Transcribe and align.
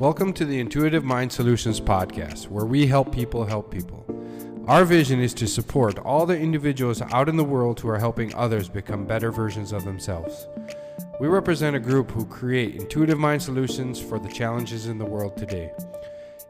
Welcome 0.00 0.32
to 0.32 0.46
the 0.46 0.58
Intuitive 0.58 1.04
Mind 1.04 1.30
Solutions 1.30 1.78
podcast, 1.78 2.48
where 2.48 2.64
we 2.64 2.86
help 2.86 3.14
people 3.14 3.44
help 3.44 3.70
people. 3.70 4.06
Our 4.66 4.86
vision 4.86 5.20
is 5.20 5.34
to 5.34 5.46
support 5.46 5.98
all 5.98 6.24
the 6.24 6.38
individuals 6.38 7.02
out 7.02 7.28
in 7.28 7.36
the 7.36 7.44
world 7.44 7.78
who 7.78 7.90
are 7.90 7.98
helping 7.98 8.34
others 8.34 8.70
become 8.70 9.04
better 9.04 9.30
versions 9.30 9.72
of 9.72 9.84
themselves. 9.84 10.48
We 11.20 11.28
represent 11.28 11.76
a 11.76 11.80
group 11.80 12.10
who 12.12 12.24
create 12.24 12.76
intuitive 12.76 13.18
mind 13.18 13.42
solutions 13.42 14.00
for 14.00 14.18
the 14.18 14.30
challenges 14.30 14.86
in 14.86 14.96
the 14.96 15.04
world 15.04 15.36
today. 15.36 15.70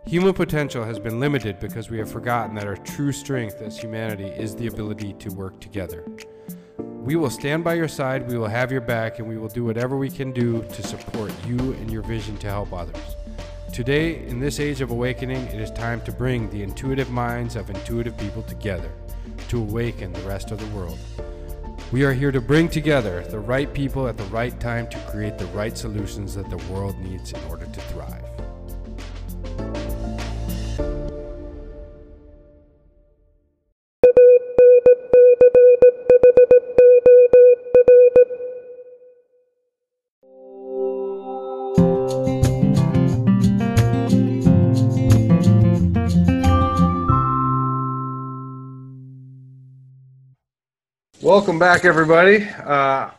Human 0.07 0.32
potential 0.32 0.84
has 0.84 1.00
been 1.00 1.18
limited 1.18 1.59
because 1.59 1.91
we 1.91 1.98
have 1.98 2.09
forgotten 2.09 2.54
that 2.54 2.68
our 2.68 2.77
true 2.77 3.11
strength 3.11 3.61
as 3.62 3.77
humanity 3.77 4.29
is 4.29 4.54
the 4.54 4.68
ability 4.68 5.14
to 5.14 5.30
work 5.30 5.61
together. 5.61 6.04
We 7.11 7.16
will 7.16 7.29
stand 7.29 7.64
by 7.64 7.74
your 7.74 7.88
side, 7.88 8.29
we 8.29 8.38
will 8.38 8.46
have 8.46 8.70
your 8.70 8.80
back, 8.80 9.18
and 9.18 9.29
we 9.29 9.36
will 9.36 9.48
do 9.48 9.64
whatever 9.64 9.96
we 9.96 10.08
can 10.08 10.30
do 10.30 10.62
to 10.62 10.82
support 10.85 11.32
you 11.44 11.58
and 11.58 11.90
your 11.90 12.02
vision 12.02 12.36
to 12.36 12.46
help 12.46 12.72
others. 12.72 13.16
Today, 13.72 14.25
in 14.29 14.39
this 14.39 14.61
age 14.61 14.80
of 14.80 14.93
awakening, 14.93 15.44
it 15.46 15.61
is 15.61 15.72
time 15.72 16.00
to 16.02 16.12
bring 16.12 16.49
the 16.50 16.62
intuitive 16.62 17.11
minds 17.11 17.57
of 17.57 17.68
intuitive 17.68 18.16
people 18.16 18.44
together 18.44 18.93
to 19.49 19.58
awaken 19.58 20.12
the 20.12 20.21
rest 20.21 20.52
of 20.52 20.61
the 20.61 20.76
world. 20.76 21.00
We 21.90 22.04
are 22.04 22.12
here 22.12 22.30
to 22.30 22.40
bring 22.40 22.68
together 22.68 23.24
the 23.24 23.40
right 23.40 23.74
people 23.74 24.07
at 24.07 24.16
the 24.16 24.22
right 24.27 24.61
time 24.61 24.88
to 24.90 24.99
create 25.11 25.36
the 25.36 25.46
right 25.46 25.77
solutions 25.77 26.36
that 26.36 26.49
the 26.49 26.72
world 26.72 26.96
needs 27.00 27.32
in 27.32 27.43
order 27.50 27.66
to 27.66 27.80
thrive. 27.80 28.29
Welcome 51.31 51.61
back, 51.61 51.84
everybody. 51.84 52.42
Uh, 52.42 53.11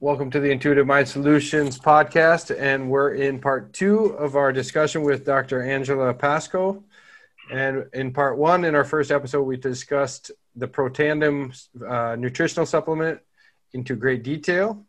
welcome 0.00 0.32
to 0.32 0.40
the 0.40 0.50
Intuitive 0.50 0.84
Mind 0.84 1.06
Solutions 1.06 1.78
podcast, 1.78 2.52
and 2.58 2.90
we're 2.90 3.14
in 3.14 3.38
part 3.38 3.72
two 3.72 4.06
of 4.18 4.34
our 4.34 4.52
discussion 4.52 5.04
with 5.04 5.24
Dr. 5.24 5.62
Angela 5.62 6.12
Pasco. 6.12 6.82
And 7.48 7.86
in 7.92 8.12
part 8.12 8.36
one, 8.36 8.64
in 8.64 8.74
our 8.74 8.82
first 8.82 9.12
episode, 9.12 9.44
we 9.44 9.56
discussed 9.56 10.32
the 10.56 10.66
Protandim 10.66 11.56
uh, 11.88 12.16
nutritional 12.16 12.66
supplement 12.66 13.20
into 13.74 13.94
great 13.94 14.24
detail. 14.24 14.84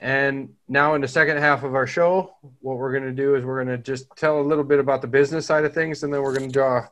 And 0.00 0.54
now, 0.66 0.94
in 0.94 1.02
the 1.02 1.08
second 1.08 1.36
half 1.36 1.62
of 1.62 1.76
our 1.76 1.86
show, 1.86 2.34
what 2.58 2.78
we're 2.78 2.90
going 2.90 3.04
to 3.04 3.12
do 3.12 3.36
is 3.36 3.44
we're 3.44 3.62
going 3.62 3.78
to 3.78 3.80
just 3.80 4.06
tell 4.16 4.40
a 4.40 4.42
little 4.42 4.64
bit 4.64 4.80
about 4.80 5.02
the 5.02 5.06
business 5.06 5.46
side 5.46 5.64
of 5.64 5.72
things, 5.72 6.02
and 6.02 6.12
then 6.12 6.20
we're 6.20 6.36
going 6.36 6.50
to 6.50 6.52
draw 6.52 6.88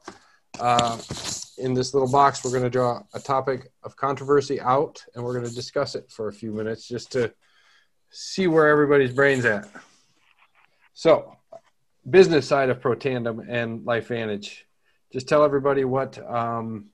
uh, 0.61 0.97
in 1.59 1.75
this 1.75 1.95
little 1.95 2.11
box, 2.11 2.45
we're 2.45 2.51
going 2.51 2.63
to 2.63 2.71
draw 2.71 3.03
a 3.15 3.21
topic 3.21 3.71
of 3.83 3.97
controversy 3.97 4.61
out 4.61 5.05
and 5.15 5.25
we're 5.25 5.35
going 5.35 5.49
to 5.49 5.55
discuss 5.55 5.95
it 5.95 6.11
for 6.11 6.29
a 6.29 6.33
few 6.33 6.53
minutes 6.53 6.89
just 6.89 7.13
to 7.13 7.33
see 8.11 8.47
where 8.47 8.69
everybody's 8.69 9.13
brain's 9.13 9.45
at. 9.45 9.69
So, 10.95 11.37
business 12.09 12.47
side 12.47 12.71
of 12.71 12.81
Protandim 12.81 13.45
and 13.49 13.81
LifeVantage. 13.81 14.63
Just 15.13 15.29
tell 15.29 15.45
everybody 15.45 15.85
what 15.85 16.19
um, 16.29 16.87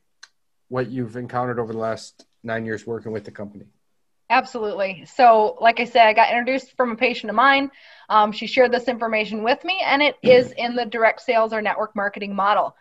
what 0.69 0.91
you've 0.91 1.17
encountered 1.17 1.59
over 1.59 1.73
the 1.73 1.78
last 1.78 2.27
nine 2.43 2.65
years 2.65 2.87
working 2.87 3.12
with 3.12 3.25
the 3.25 3.31
company. 3.31 3.67
Absolutely. 4.31 5.05
So, 5.05 5.59
like 5.61 5.81
I 5.81 5.84
said, 5.84 6.06
I 6.06 6.12
got 6.12 6.31
introduced 6.31 6.77
from 6.77 6.93
a 6.93 6.97
patient 6.97 7.31
of 7.31 7.37
mine. 7.37 7.71
Um, 8.09 8.33
she 8.33 8.47
shared 8.47 8.73
this 8.73 8.89
information 8.89 9.43
with 9.43 9.62
me, 9.65 9.81
and 9.84 10.03
it 10.03 10.17
is 10.23 10.53
in 10.56 10.75
the 10.75 10.87
direct 10.87 11.21
sales 11.21 11.53
or 11.53 11.61
network 11.61 11.95
marketing 11.95 12.34
model. 12.34 12.75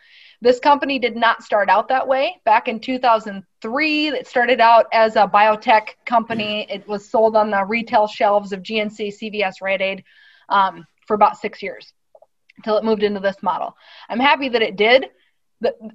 This 0.44 0.60
company 0.60 0.98
did 0.98 1.16
not 1.16 1.42
start 1.42 1.70
out 1.70 1.88
that 1.88 2.06
way. 2.06 2.38
Back 2.44 2.68
in 2.68 2.78
2003, 2.78 4.08
it 4.08 4.26
started 4.26 4.60
out 4.60 4.84
as 4.92 5.16
a 5.16 5.26
biotech 5.26 5.92
company. 6.04 6.66
It 6.68 6.86
was 6.86 7.08
sold 7.08 7.34
on 7.34 7.50
the 7.50 7.64
retail 7.64 8.06
shelves 8.06 8.52
of 8.52 8.60
GNC, 8.60 9.14
CVS, 9.22 9.62
Rite 9.62 9.80
Aid 9.80 10.04
um, 10.50 10.84
for 11.06 11.14
about 11.14 11.38
six 11.38 11.62
years 11.62 11.94
until 12.58 12.76
it 12.76 12.84
moved 12.84 13.02
into 13.02 13.20
this 13.20 13.42
model. 13.42 13.74
I'm 14.10 14.20
happy 14.20 14.50
that 14.50 14.60
it 14.60 14.76
did. 14.76 15.06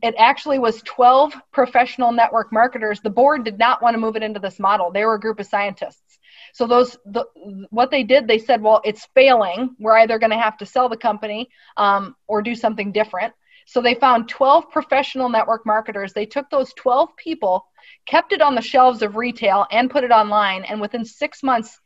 It 0.01 0.15
actually 0.17 0.57
was 0.57 0.81
12 0.81 1.35
professional 1.53 2.11
network 2.11 2.51
marketers. 2.51 3.01
The 3.01 3.11
board 3.11 3.43
did 3.43 3.59
not 3.59 3.83
want 3.83 3.93
to 3.93 3.99
move 3.99 4.15
it 4.15 4.23
into 4.23 4.39
this 4.39 4.57
model. 4.57 4.89
They 4.89 5.05
were 5.05 5.13
a 5.13 5.19
group 5.19 5.39
of 5.39 5.45
scientists. 5.45 6.17
So 6.53 6.65
those, 6.65 6.97
the, 7.05 7.25
what 7.69 7.91
they 7.91 8.01
did, 8.01 8.27
they 8.27 8.39
said, 8.39 8.63
well, 8.63 8.81
it's 8.83 9.07
failing. 9.13 9.75
We're 9.77 9.99
either 9.99 10.17
going 10.17 10.31
to 10.31 10.39
have 10.39 10.57
to 10.57 10.65
sell 10.65 10.89
the 10.89 10.97
company 10.97 11.49
um, 11.77 12.15
or 12.25 12.41
do 12.41 12.55
something 12.55 12.91
different. 12.91 13.35
So 13.69 13.83
they 13.83 13.93
found 13.93 14.27
12 14.27 14.71
professional 14.71 15.29
network 15.29 15.63
marketers. 15.63 16.11
They 16.11 16.25
took 16.25 16.49
those 16.49 16.73
12 16.73 17.15
people, 17.17 17.67
kept 18.07 18.33
it 18.33 18.41
on 18.41 18.55
the 18.55 18.63
shelves 18.63 19.03
of 19.03 19.15
retail, 19.15 19.67
and 19.69 19.91
put 19.91 20.03
it 20.03 20.09
online. 20.09 20.63
And 20.63 20.81
within 20.81 21.05
six 21.05 21.43
months, 21.43 21.79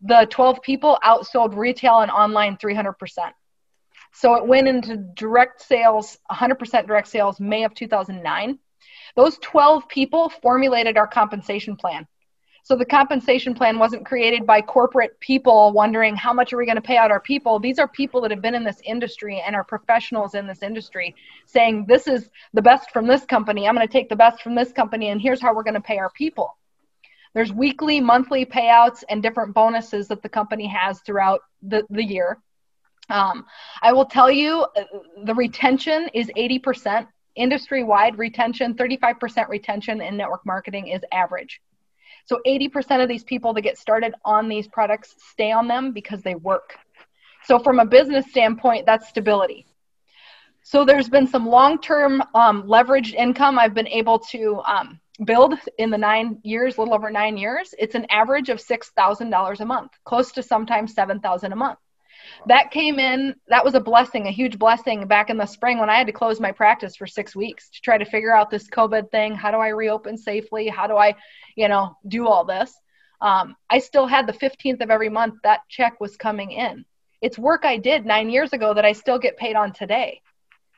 the 0.00 0.28
12 0.30 0.62
people 0.62 1.00
outsold 1.02 1.56
retail 1.56 1.98
and 1.98 2.12
online 2.12 2.58
300%. 2.58 2.94
So 4.12 4.36
it 4.36 4.46
went 4.46 4.68
into 4.68 4.98
direct 5.16 5.62
sales, 5.62 6.16
100% 6.30 6.86
direct 6.86 7.08
sales, 7.08 7.40
May 7.40 7.64
of 7.64 7.74
2009. 7.74 8.60
Those 9.16 9.36
12 9.38 9.88
people 9.88 10.28
formulated 10.28 10.96
our 10.96 11.08
compensation 11.08 11.74
plan. 11.74 12.06
So 12.66 12.74
the 12.74 12.84
compensation 12.84 13.54
plan 13.54 13.78
wasn't 13.78 14.04
created 14.04 14.44
by 14.44 14.60
corporate 14.60 15.20
people 15.20 15.72
wondering 15.72 16.16
how 16.16 16.32
much 16.32 16.52
are 16.52 16.56
we 16.56 16.66
going 16.66 16.74
to 16.74 16.82
pay 16.82 16.96
out 16.96 17.12
our 17.12 17.20
people. 17.20 17.60
These 17.60 17.78
are 17.78 17.86
people 17.86 18.20
that 18.22 18.32
have 18.32 18.42
been 18.42 18.56
in 18.56 18.64
this 18.64 18.80
industry 18.82 19.40
and 19.46 19.54
are 19.54 19.62
professionals 19.62 20.34
in 20.34 20.48
this 20.48 20.64
industry 20.64 21.14
saying, 21.44 21.86
this 21.86 22.08
is 22.08 22.28
the 22.54 22.62
best 22.62 22.90
from 22.90 23.06
this 23.06 23.24
company. 23.24 23.68
I'm 23.68 23.76
going 23.76 23.86
to 23.86 23.92
take 23.92 24.08
the 24.08 24.16
best 24.16 24.42
from 24.42 24.56
this 24.56 24.72
company, 24.72 25.10
and 25.10 25.20
here's 25.20 25.40
how 25.40 25.54
we're 25.54 25.62
going 25.62 25.74
to 25.74 25.80
pay 25.80 25.98
our 25.98 26.10
people. 26.10 26.56
There's 27.34 27.52
weekly, 27.52 28.00
monthly 28.00 28.44
payouts, 28.44 29.04
and 29.08 29.22
different 29.22 29.54
bonuses 29.54 30.08
that 30.08 30.24
the 30.24 30.28
company 30.28 30.66
has 30.66 30.98
throughout 31.02 31.42
the, 31.62 31.84
the 31.90 32.02
year. 32.02 32.38
Um, 33.10 33.46
I 33.80 33.92
will 33.92 34.06
tell 34.06 34.28
you 34.28 34.66
uh, 34.76 34.82
the 35.22 35.36
retention 35.36 36.08
is 36.14 36.32
80%. 36.36 37.06
Industry 37.36 37.84
wide 37.84 38.18
retention, 38.18 38.74
35% 38.74 39.48
retention 39.48 40.00
in 40.00 40.16
network 40.16 40.44
marketing 40.44 40.88
is 40.88 41.02
average. 41.12 41.60
So 42.26 42.40
80% 42.46 43.02
of 43.02 43.08
these 43.08 43.24
people 43.24 43.54
that 43.54 43.62
get 43.62 43.78
started 43.78 44.14
on 44.24 44.48
these 44.48 44.68
products 44.68 45.14
stay 45.30 45.52
on 45.52 45.68
them 45.68 45.92
because 45.92 46.22
they 46.22 46.34
work. 46.34 46.76
So 47.44 47.58
from 47.58 47.78
a 47.78 47.86
business 47.86 48.26
standpoint, 48.28 48.84
that's 48.84 49.08
stability. 49.08 49.66
So 50.62 50.84
there's 50.84 51.08
been 51.08 51.28
some 51.28 51.46
long-term 51.46 52.22
um, 52.34 52.64
leveraged 52.64 53.14
income 53.14 53.58
I've 53.58 53.74
been 53.74 53.86
able 53.86 54.18
to 54.30 54.60
um, 54.66 55.00
build 55.24 55.54
in 55.78 55.90
the 55.90 55.98
nine 55.98 56.40
years, 56.42 56.76
little 56.76 56.94
over 56.94 57.08
nine 57.10 57.36
years. 57.36 57.72
It's 57.78 57.94
an 57.94 58.06
average 58.10 58.48
of 58.48 58.58
$6,000 58.58 59.60
a 59.60 59.64
month, 59.64 59.92
close 60.04 60.32
to 60.32 60.42
sometimes 60.42 60.94
7,000 60.94 61.52
a 61.52 61.56
month 61.56 61.78
that 62.46 62.70
came 62.70 62.98
in 62.98 63.34
that 63.48 63.64
was 63.64 63.74
a 63.74 63.80
blessing 63.80 64.26
a 64.26 64.30
huge 64.30 64.58
blessing 64.58 65.06
back 65.06 65.30
in 65.30 65.36
the 65.36 65.46
spring 65.46 65.78
when 65.78 65.90
i 65.90 65.96
had 65.96 66.06
to 66.06 66.12
close 66.12 66.40
my 66.40 66.52
practice 66.52 66.96
for 66.96 67.06
six 67.06 67.34
weeks 67.34 67.70
to 67.70 67.80
try 67.80 67.96
to 67.98 68.04
figure 68.04 68.34
out 68.34 68.50
this 68.50 68.68
covid 68.68 69.10
thing. 69.10 69.34
How 69.34 69.50
do 69.50 69.58
i 69.58 69.68
reopen 69.68 70.16
safely? 70.16 70.68
How 70.68 70.86
do 70.86 70.96
i 70.96 71.14
you 71.56 71.68
know 71.68 71.96
do 72.06 72.26
all 72.26 72.44
this? 72.44 72.74
Um, 73.20 73.56
i 73.70 73.78
still 73.78 74.06
had 74.06 74.26
the 74.26 74.32
15th 74.32 74.82
of 74.82 74.90
every 74.90 75.08
month 75.08 75.34
that 75.42 75.60
check 75.68 76.00
was 76.00 76.16
coming 76.16 76.52
in. 76.52 76.84
It's 77.22 77.38
work 77.38 77.64
i 77.64 77.76
did 77.76 78.04
nine 78.04 78.30
years 78.30 78.52
ago 78.52 78.74
that 78.74 78.84
i 78.84 78.92
still 78.92 79.18
get 79.18 79.36
paid 79.36 79.56
on 79.56 79.72
today. 79.72 80.20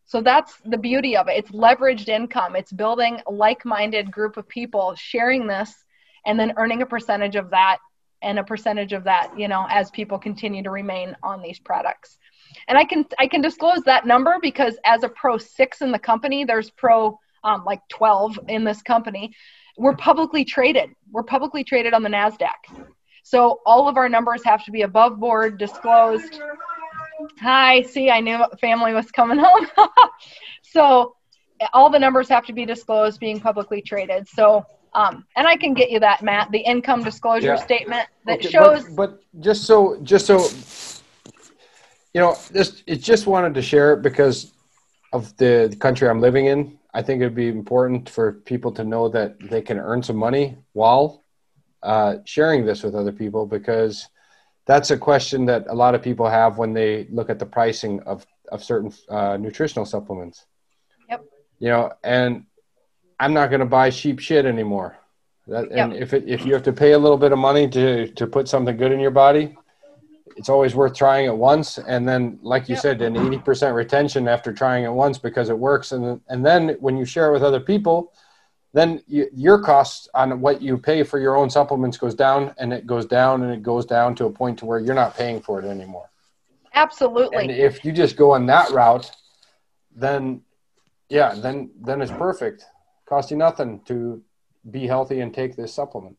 So 0.06 0.22
that's 0.22 0.54
the 0.64 0.78
beauty 0.78 1.18
of 1.18 1.28
it. 1.28 1.36
It's 1.36 1.50
leveraged 1.50 2.08
income. 2.08 2.56
It's 2.56 2.72
building 2.72 3.20
a 3.26 3.30
like-minded 3.30 4.10
group 4.10 4.38
of 4.38 4.48
people 4.48 4.94
sharing 4.94 5.47
this 5.47 5.74
and 6.24 6.41
then 6.41 6.54
earning 6.56 6.80
a 6.80 6.86
percentage 6.86 7.36
of 7.36 7.50
that 7.50 7.76
and 8.22 8.38
a 8.38 8.44
percentage 8.44 8.92
of 8.92 9.04
that 9.04 9.38
you 9.38 9.48
know 9.48 9.66
as 9.70 9.91
people 9.91 10.18
continue 10.18 10.62
to 10.62 10.70
remain 10.70 11.16
on 11.22 11.42
these 11.42 11.59
products. 11.59 12.18
And 12.66 12.78
i 12.78 12.84
can 12.84 13.04
i 13.18 13.26
can 13.26 13.41
disclose 13.41 13.80
that 13.84 14.06
number 14.06 14.36
because 14.41 14.78
as 14.84 15.03
a 15.03 15.09
pro 15.09 15.38
six 15.38 15.80
in 15.80 15.92
the 15.92 15.98
company 15.98 16.44
there's 16.44 16.70
pro 16.70 17.18
um, 17.44 17.65
like 17.65 17.80
12 17.88 18.41
in 18.48 18.65
this 18.65 18.82
company. 18.82 19.32
We're 19.76 19.97
publicly 19.97 20.44
traded. 20.44 20.91
We're 21.10 21.22
publicly 21.22 21.62
traded 21.62 21.94
on 21.94 22.03
the 22.03 22.09
nasdaq. 22.09 22.88
So 23.22 23.60
all 23.65 23.88
of 23.88 23.97
our 23.97 24.09
numbers 24.09 24.42
have 24.44 24.64
to 24.64 24.71
be 24.71 24.82
above 24.82 25.21
board 25.21 25.59
disclosed. 25.59 26.41
Hi 27.41 27.82
see 27.82 28.10
i 28.10 28.21
knew 28.21 28.44
family 28.60 28.94
was 28.94 29.10
coming 29.10 29.38
home. 29.44 29.66
So 30.62 31.14
all 31.72 31.91
the 31.91 31.98
numbers 31.98 32.28
have 32.28 32.47
to 32.47 32.53
be 32.53 32.64
disclosed 32.64 33.21
being 33.21 33.41
publicly 33.41 33.82
traded. 33.82 34.28
So 34.28 34.64
um, 34.94 35.24
and 35.36 35.46
I 35.46 35.56
can 35.56 35.74
get 35.74 35.90
you 35.90 36.00
that, 36.00 36.22
Matt, 36.22 36.50
the 36.50 36.58
income 36.58 37.02
disclosure 37.02 37.48
yeah. 37.48 37.56
statement 37.56 38.06
that 38.26 38.38
okay, 38.38 38.48
shows. 38.48 38.84
But, 38.84 38.96
but, 38.96 39.40
just 39.40 39.64
so, 39.64 39.98
just 40.02 40.26
so, 40.26 40.48
you 42.14 42.20
know, 42.20 42.36
this 42.50 42.82
it 42.86 42.96
just 42.96 43.26
wanted 43.26 43.54
to 43.54 43.62
share 43.62 43.92
it 43.94 44.02
because 44.02 44.52
of 45.12 45.36
the, 45.36 45.68
the 45.70 45.76
country 45.76 46.08
I'm 46.08 46.20
living 46.20 46.46
in. 46.46 46.78
I 46.94 47.02
think 47.02 47.20
it'd 47.20 47.34
be 47.34 47.48
important 47.48 48.08
for 48.08 48.32
people 48.32 48.72
to 48.72 48.84
know 48.84 49.08
that 49.10 49.38
they 49.38 49.62
can 49.62 49.78
earn 49.78 50.02
some 50.02 50.16
money 50.16 50.56
while 50.72 51.24
uh, 51.82 52.16
sharing 52.24 52.64
this 52.64 52.82
with 52.82 52.94
other 52.94 53.12
people 53.12 53.46
because 53.46 54.08
that's 54.66 54.90
a 54.90 54.98
question 54.98 55.46
that 55.46 55.66
a 55.68 55.74
lot 55.74 55.94
of 55.94 56.02
people 56.02 56.28
have 56.28 56.58
when 56.58 56.72
they 56.72 57.06
look 57.10 57.30
at 57.30 57.38
the 57.38 57.46
pricing 57.46 58.00
of 58.00 58.26
of 58.50 58.64
certain 58.64 58.92
uh, 59.08 59.36
nutritional 59.36 59.84
supplements. 59.84 60.46
Yep. 61.08 61.24
You 61.58 61.68
know, 61.68 61.92
and 62.02 62.46
I'm 63.20 63.34
not 63.34 63.48
going 63.50 63.60
to 63.60 63.66
buy 63.66 63.91
cheap 63.91 64.18
shit 64.20 64.47
anymore. 64.47 64.97
That, 65.47 65.70
and 65.70 65.92
Yep. 65.92 66.03
if 66.03 66.15
it, 66.15 66.24
if 66.28 66.44
you 66.44 66.53
have 66.53 66.62
to 66.65 66.72
pay 66.72 66.92
a 66.92 66.98
little 66.98 67.16
bit 67.16 67.32
of 67.32 67.38
money 67.38 67.68
to 67.70 68.09
to 68.09 68.26
put 68.26 68.48
something 68.48 68.76
good 68.76 68.92
in 68.92 69.00
your 69.00 69.10
body, 69.10 69.56
it's 70.36 70.48
always 70.48 70.74
worth 70.74 70.94
trying 70.94 71.26
it 71.26 71.36
once. 71.36 71.78
And 71.78 72.06
then, 72.09 72.38
like 72.42 72.68
you 72.68 72.74
Yep. 72.74 72.82
said, 72.82 73.03
an 73.03 73.15
80% 73.15 73.74
retention 73.74 74.28
after 74.28 74.53
trying 74.53 74.84
it 74.84 74.92
once 74.92 75.18
because 75.18 75.48
it 75.48 75.59
works. 75.59 75.92
And 75.92 76.20
and 76.28 76.44
then 76.44 76.76
when 76.80 76.97
you 76.97 77.04
share 77.04 77.28
it 77.28 77.32
with 77.32 77.42
other 77.42 77.60
people, 77.60 78.12
then 78.74 79.03
you, 79.06 79.26
your 79.32 79.59
cost 79.59 80.09
on 80.14 80.41
what 80.41 80.60
you 80.60 80.76
pay 80.76 81.03
for 81.03 81.18
your 81.18 81.34
own 81.34 81.48
supplements 81.48 81.97
goes 81.97 82.14
down, 82.14 82.54
and 82.59 82.72
it 82.72 82.86
goes 82.86 83.06
down, 83.06 83.42
and 83.42 83.53
it 83.53 83.62
goes 83.62 83.86
down 83.86 84.14
to 84.16 84.26
a 84.26 84.30
point 84.30 84.59
to 84.59 84.66
where 84.66 84.78
you're 84.78 84.94
not 84.94 85.16
paying 85.16 85.41
for 85.41 85.59
it 85.60 85.64
anymore. 85.66 86.10
Absolutely. 86.74 87.42
And 87.42 87.50
if 87.50 87.84
you 87.84 87.92
just 87.92 88.16
go 88.16 88.32
on 88.32 88.47
that 88.47 88.71
route, 88.71 89.10
then 89.97 90.42
yeah, 91.09 91.34
then 91.34 91.71
then 91.80 92.03
it's 92.03 92.12
perfect. 92.12 92.66
Cost 93.09 93.31
you 93.31 93.37
nothing 93.37 93.81
to 93.87 94.22
be 94.71 94.87
healthy 94.87 95.21
and 95.21 95.33
take 95.33 95.57
this 95.57 95.72
supplement. 95.72 96.16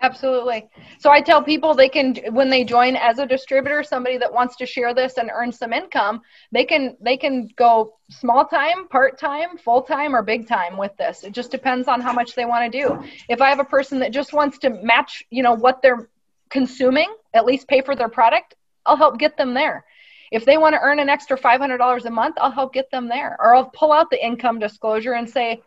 Absolutely. 0.00 0.68
So 1.00 1.10
I 1.10 1.20
tell 1.20 1.42
people 1.42 1.74
they 1.74 1.88
can 1.88 2.14
when 2.30 2.50
they 2.50 2.62
join 2.62 2.94
as 2.94 3.18
a 3.18 3.26
distributor, 3.26 3.82
somebody 3.82 4.16
that 4.18 4.32
wants 4.32 4.54
to 4.56 4.66
share 4.66 4.94
this 4.94 5.16
and 5.16 5.28
earn 5.34 5.50
some 5.50 5.72
income, 5.72 6.20
they 6.52 6.64
can 6.64 6.96
they 7.00 7.16
can 7.16 7.48
go 7.56 7.94
small 8.08 8.44
time, 8.44 8.86
part 8.88 9.18
time, 9.18 9.58
full 9.58 9.82
time 9.82 10.14
or 10.14 10.22
big 10.22 10.46
time 10.46 10.76
with 10.76 10.96
this. 10.98 11.24
It 11.24 11.32
just 11.32 11.50
depends 11.50 11.88
on 11.88 12.00
how 12.00 12.12
much 12.12 12.36
they 12.36 12.44
want 12.44 12.70
to 12.70 12.80
do. 12.80 13.02
If 13.28 13.40
I 13.40 13.48
have 13.48 13.58
a 13.58 13.64
person 13.64 13.98
that 14.00 14.12
just 14.12 14.32
wants 14.32 14.58
to 14.58 14.70
match, 14.70 15.24
you 15.30 15.42
know, 15.42 15.54
what 15.54 15.82
they're 15.82 16.08
consuming, 16.48 17.12
at 17.34 17.44
least 17.44 17.66
pay 17.66 17.80
for 17.80 17.96
their 17.96 18.08
product, 18.08 18.54
I'll 18.86 18.96
help 18.96 19.18
get 19.18 19.36
them 19.36 19.52
there. 19.52 19.84
If 20.30 20.44
they 20.44 20.58
want 20.58 20.74
to 20.74 20.80
earn 20.80 21.00
an 21.00 21.08
extra 21.08 21.38
$500 21.38 22.04
a 22.04 22.10
month, 22.10 22.36
I'll 22.38 22.50
help 22.50 22.72
get 22.72 22.90
them 22.90 23.08
there. 23.08 23.36
Or 23.40 23.54
I'll 23.54 23.70
pull 23.70 23.92
out 23.92 24.10
the 24.10 24.24
income 24.24 24.58
disclosure 24.58 25.14
and 25.14 25.28
say 25.28 25.62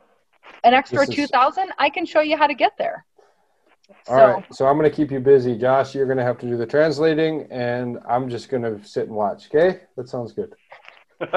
an 0.64 0.74
extra 0.74 1.00
This 1.00 1.10
is- 1.10 1.16
2000, 1.16 1.72
I 1.78 1.90
can 1.90 2.06
show 2.06 2.22
you 2.22 2.38
how 2.38 2.48
to 2.48 2.54
get 2.54 2.78
there. 2.78 3.06
All 4.08 4.16
right, 4.16 4.56
so 4.56 4.68
I'm 4.68 4.78
going 4.78 4.90
to 4.90 4.96
keep 4.96 5.12
you 5.12 5.20
busy, 5.20 5.58
Josh. 5.58 5.94
You're 5.94 6.06
going 6.06 6.18
to 6.18 6.24
have 6.24 6.38
to 6.40 6.48
do 6.48 6.56
the 6.58 6.66
translating, 6.66 7.46
and 7.52 8.00
I'm 8.08 8.30
just 8.30 8.50
going 8.50 8.64
to 8.64 8.84
sit 8.88 9.08
and 9.08 9.16
watch. 9.16 9.48
Okay, 9.54 9.82
that 9.98 10.08
sounds 10.08 10.32
good. 10.32 10.54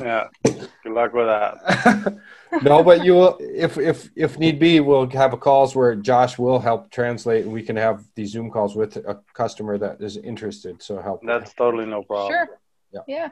yeah. 0.00 0.28
Good 0.44 0.68
luck 0.86 1.12
with 1.12 1.26
that. 1.26 2.16
no, 2.62 2.82
but 2.82 3.04
you 3.04 3.12
will, 3.14 3.36
if 3.40 3.76
if 3.78 4.08
if 4.16 4.38
need 4.38 4.58
be, 4.58 4.80
we'll 4.80 5.08
have 5.10 5.32
a 5.34 5.36
calls 5.36 5.76
where 5.76 5.94
Josh 5.94 6.38
will 6.38 6.58
help 6.58 6.90
translate, 6.90 7.44
and 7.44 7.52
we 7.52 7.62
can 7.62 7.76
have 7.76 8.02
these 8.14 8.30
Zoom 8.30 8.50
calls 8.50 8.74
with 8.74 8.96
a 8.96 9.20
customer 9.34 9.76
that 9.76 10.00
is 10.00 10.16
interested. 10.16 10.82
So 10.82 11.00
help. 11.02 11.20
That's 11.26 11.52
totally 11.54 11.86
no 11.86 12.02
problem. 12.02 12.32
Sure. 12.32 12.48
Yeah. 12.92 13.00
Yeah. 13.06 13.28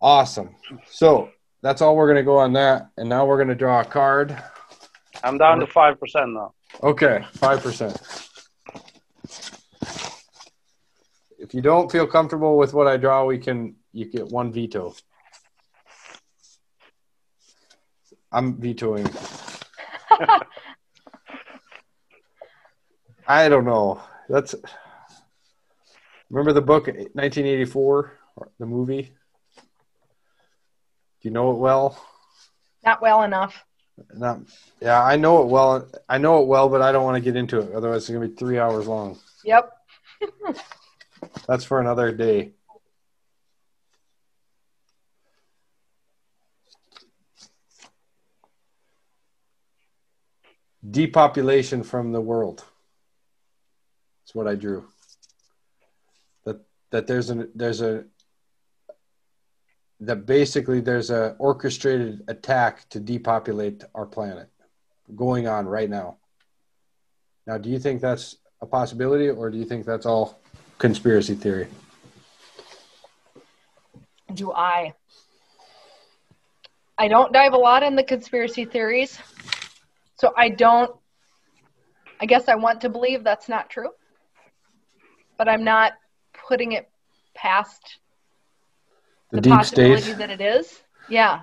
Awesome. 0.00 0.54
So 0.86 1.30
that's 1.62 1.82
all 1.82 1.96
we're 1.96 2.06
going 2.06 2.16
to 2.16 2.22
go 2.22 2.38
on 2.38 2.52
that, 2.54 2.90
and 2.96 3.08
now 3.08 3.26
we're 3.26 3.36
going 3.36 3.48
to 3.48 3.54
draw 3.54 3.80
a 3.80 3.84
card. 3.84 4.36
I'm 5.22 5.38
down 5.38 5.60
to 5.60 5.66
five 5.66 6.00
percent 6.00 6.30
now. 6.30 6.54
Okay, 6.82 7.24
five 7.34 7.62
percent. 7.62 8.00
If 11.38 11.54
you 11.54 11.60
don't 11.60 11.90
feel 11.90 12.06
comfortable 12.06 12.56
with 12.56 12.72
what 12.74 12.86
I 12.86 12.96
draw, 12.96 13.24
we 13.24 13.38
can 13.38 13.76
you 13.92 14.06
get 14.06 14.28
one 14.28 14.52
veto. 14.52 14.94
I'm 18.32 18.60
vetoing. 18.60 19.08
I 23.26 23.48
don't 23.48 23.64
know. 23.64 24.00
That's 24.28 24.54
remember 26.30 26.52
the 26.52 26.62
book 26.62 26.86
1984, 26.86 28.18
the 28.58 28.66
movie. 28.66 29.12
Do 31.20 31.28
you 31.28 31.32
know 31.32 31.50
it 31.50 31.58
well? 31.58 32.02
Not 32.84 33.02
well 33.02 33.22
enough. 33.22 33.62
Not, 34.14 34.40
yeah, 34.80 35.02
I 35.02 35.16
know 35.16 35.42
it 35.42 35.48
well. 35.48 35.86
I 36.08 36.16
know 36.16 36.40
it 36.42 36.46
well, 36.46 36.70
but 36.70 36.80
I 36.80 36.92
don't 36.92 37.04
want 37.04 37.16
to 37.16 37.20
get 37.20 37.36
into 37.36 37.60
it. 37.60 37.74
Otherwise, 37.74 38.02
it's 38.02 38.10
gonna 38.10 38.26
be 38.26 38.34
three 38.34 38.58
hours 38.58 38.86
long. 38.86 39.18
Yep. 39.44 39.70
That's 41.46 41.64
for 41.64 41.80
another 41.80 42.10
day. 42.10 42.52
Depopulation 50.88 51.82
from 51.82 52.12
the 52.12 52.22
world. 52.22 52.64
That's 54.22 54.34
what 54.34 54.48
I 54.48 54.54
drew. 54.54 54.86
That 56.46 56.62
that 56.90 57.06
there's 57.06 57.28
an 57.28 57.50
there's 57.54 57.82
a 57.82 58.04
that 60.00 60.26
basically 60.26 60.80
there's 60.80 61.10
a 61.10 61.36
orchestrated 61.38 62.22
attack 62.28 62.88
to 62.88 62.98
depopulate 62.98 63.84
our 63.94 64.06
planet 64.06 64.48
going 65.14 65.46
on 65.46 65.66
right 65.66 65.90
now. 65.90 66.16
Now, 67.46 67.58
do 67.58 67.68
you 67.68 67.78
think 67.78 68.00
that's 68.00 68.36
a 68.62 68.66
possibility, 68.66 69.28
or 69.28 69.50
do 69.50 69.58
you 69.58 69.64
think 69.64 69.84
that's 69.84 70.06
all 70.06 70.40
conspiracy 70.78 71.34
theory? 71.34 71.68
Do 74.32 74.52
I? 74.52 74.94
I 76.96 77.08
don't 77.08 77.32
dive 77.32 77.52
a 77.52 77.58
lot 77.58 77.82
in 77.82 77.96
the 77.96 78.04
conspiracy 78.04 78.64
theories. 78.64 79.18
So 80.16 80.32
I 80.36 80.50
don't, 80.50 80.94
I 82.20 82.26
guess 82.26 82.48
I 82.48 82.54
want 82.54 82.82
to 82.82 82.88
believe 82.90 83.24
that's 83.24 83.48
not 83.48 83.70
true. 83.70 83.88
But 85.38 85.48
I'm 85.48 85.64
not 85.64 85.94
putting 86.46 86.72
it 86.72 86.88
past 87.34 87.98
The, 89.30 89.36
the, 89.36 89.40
deep 89.40 89.64
state. 89.64 90.18
that 90.18 90.30
it 90.30 90.40
is. 90.40 90.80
Yeah. 91.08 91.42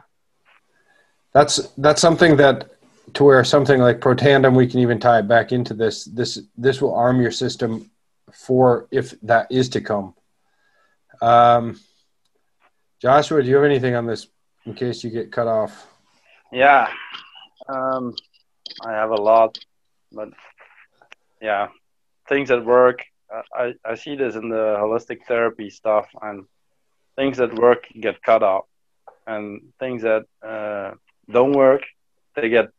That's 1.33 1.69
that's 1.77 2.01
something 2.01 2.37
that 2.37 2.71
to 3.13 3.23
where 3.23 3.43
something 3.43 3.79
like 3.79 3.99
Protandim, 3.99 4.55
we 4.55 4.67
can 4.67 4.79
even 4.79 4.99
tie 4.99 5.19
it 5.19 5.27
back 5.27 5.51
into 5.51 5.73
this. 5.73 6.05
This 6.05 6.39
this 6.57 6.81
will 6.81 6.93
arm 6.93 7.21
your 7.21 7.31
system 7.31 7.89
for 8.33 8.87
if 8.91 9.19
that 9.21 9.47
is 9.51 9.69
to 9.69 9.81
come. 9.81 10.13
Um, 11.21 11.79
Joshua, 13.01 13.41
do 13.41 13.49
you 13.49 13.55
have 13.55 13.63
anything 13.63 13.95
on 13.95 14.05
this 14.05 14.27
in 14.65 14.73
case 14.73 15.03
you 15.03 15.09
get 15.09 15.31
cut 15.31 15.47
off? 15.47 15.87
Yeah. 16.51 16.89
Um, 17.69 18.15
I 18.85 18.91
have 18.91 19.11
a 19.11 19.15
lot, 19.15 19.57
but 20.11 20.29
yeah, 21.41 21.67
things 22.27 22.49
that 22.49 22.65
work. 22.65 23.03
I, 23.31 23.63
I 23.63 23.73
I 23.85 23.95
see 23.95 24.15
this 24.15 24.35
in 24.35 24.49
the 24.49 24.77
holistic 24.79 25.25
therapy 25.27 25.69
stuff, 25.69 26.07
and 26.21 26.45
things 27.17 27.37
that 27.37 27.53
work 27.53 27.83
get 27.99 28.21
cut 28.23 28.43
off, 28.43 28.65
and 29.25 29.73
things 29.79 30.03
that 30.03 30.23
uh, 30.41 30.91
don't 31.29 31.53
work, 31.53 31.83
they 32.35 32.49
get 32.49 32.69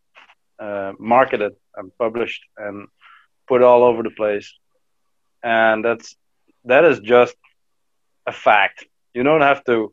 uh, 0.58 0.92
marketed 0.98 1.52
and 1.76 1.92
published 1.98 2.42
and 2.56 2.88
put 3.48 3.62
all 3.62 3.82
over 3.84 4.02
the 4.02 4.10
place, 4.10 4.48
and 5.42 5.84
that's 5.84 6.16
that 6.64 6.84
is 6.84 7.00
just 7.00 7.36
a 8.26 8.32
fact. 8.32 8.86
You 9.14 9.22
don't 9.22 9.42
have 9.42 9.64
to 9.64 9.92